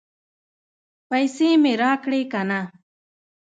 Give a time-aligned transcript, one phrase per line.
[1.09, 2.59] پیسې مې راکړې که نه؟